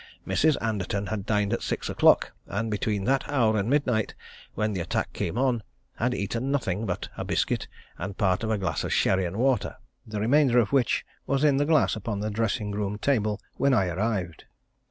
Mrs. 0.25 0.57
Anderton 0.63 1.05
had 1.05 1.27
dined 1.27 1.53
at 1.53 1.61
six 1.61 1.87
o'clock, 1.87 2.31
and 2.47 2.71
between 2.71 3.03
that 3.03 3.29
hour 3.29 3.55
and 3.55 3.69
midnight, 3.69 4.15
when 4.55 4.73
the 4.73 4.79
attack 4.81 5.13
came 5.13 5.37
on, 5.37 5.61
had 5.97 6.15
eaten 6.15 6.49
nothing 6.49 6.87
but 6.87 7.09
a 7.17 7.23
biscuit 7.23 7.67
and 7.99 8.17
part 8.17 8.43
of 8.43 8.49
a 8.49 8.57
glass 8.57 8.83
of 8.83 8.91
sherry 8.91 9.25
and 9.25 9.37
water, 9.37 9.77
the 10.07 10.19
remainder 10.19 10.57
of 10.57 10.71
which 10.73 11.05
was 11.27 11.43
in 11.43 11.57
the 11.57 11.65
glass 11.67 11.95
upon 11.95 12.19
the 12.19 12.31
dressing 12.31 12.71
room 12.71 12.97
table 12.97 13.39
when 13.57 13.75
I 13.75 13.89
arrived. 13.89 14.45